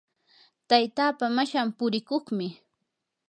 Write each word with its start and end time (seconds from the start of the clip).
taytapaa 0.69 1.35
mashan 1.37 1.69
purikuqmi. 1.77 2.47